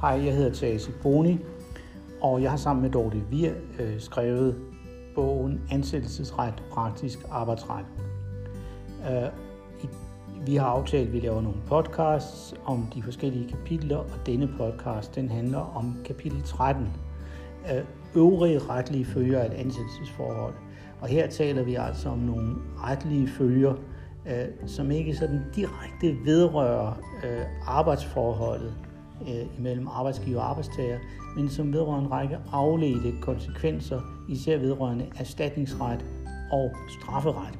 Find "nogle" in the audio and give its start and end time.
11.40-11.58, 22.18-22.54